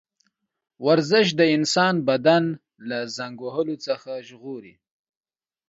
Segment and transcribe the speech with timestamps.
[0.85, 2.43] ورزش د انسان بدن
[2.89, 4.73] له زنګ وهلو څخه ژغوري.